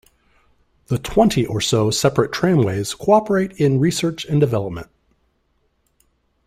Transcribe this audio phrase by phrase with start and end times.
[0.87, 4.87] The twenty or so separate tramways cooperate in research and development.